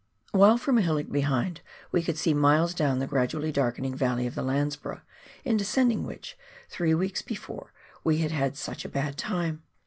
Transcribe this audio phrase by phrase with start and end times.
[0.31, 4.33] While from a hillock behind, we could see miles down the gradually darkening valley of
[4.33, 5.03] the Lands borough,
[5.45, 6.35] in descending which,
[6.69, 7.71] three weeks before,
[8.03, 9.61] we had had such a bad time.